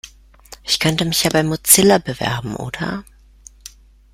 Ich 0.63 0.79
könnte 0.79 1.05
mich 1.05 1.25
ja 1.25 1.29
bei 1.29 1.43
Mozilla 1.43 1.99
bewerben, 1.99 2.55
oder? 2.55 3.03